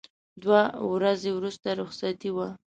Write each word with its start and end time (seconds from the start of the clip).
دوه 0.43 0.61
ورځې 0.93 1.29
وروسته 1.37 1.67
رخصتي 1.81 2.29
وه. 2.35 2.47